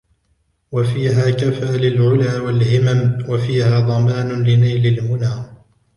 وَفِيهَا 0.71 1.31
كَفَا 1.31 1.77
لِلْعُلَا 1.77 2.39
وَالْهِمَمْ 2.41 3.29
وَفِيهَا 3.29 3.79
ضَمَانٌ 3.79 4.43
لِنَيْلِ 4.43 4.99
الْمُنَى 4.99 5.43